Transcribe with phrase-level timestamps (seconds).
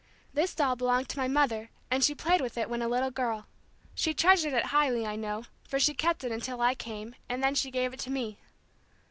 [0.33, 3.45] This doll belonged to my mother and she played with it when a little girl.
[3.93, 7.53] She treasured it highly, I know, for she kept it until I came and then
[7.53, 8.39] she gave it to me.